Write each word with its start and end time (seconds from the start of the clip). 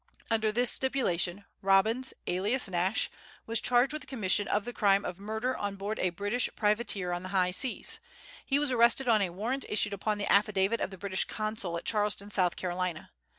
Under 0.31 0.51
this 0.51 0.71
stipulation 0.71 1.45
Robbins, 1.61 2.11
alias 2.25 2.67
Nash, 2.67 3.07
was 3.45 3.61
charged 3.61 3.93
with 3.93 4.01
the 4.01 4.07
commission 4.07 4.47
of 4.47 4.65
the 4.65 4.73
crime 4.73 5.05
of 5.05 5.19
murder 5.19 5.55
on 5.55 5.75
board 5.75 5.99
a 5.99 6.09
British 6.09 6.49
privateer 6.55 7.11
on 7.11 7.21
the 7.21 7.29
high 7.29 7.51
seas. 7.51 7.99
He 8.43 8.57
was 8.57 8.71
arrested 8.71 9.07
on 9.07 9.21
a 9.21 9.29
warrant 9.29 9.67
issued 9.69 9.93
upon 9.93 10.17
the 10.17 10.25
affidavit 10.31 10.79
of 10.81 10.89
the 10.89 10.97
British 10.97 11.25
Consul 11.25 11.77
at 11.77 11.85
Charleston, 11.85 12.31
South 12.31 12.55
Carolina. 12.55 13.11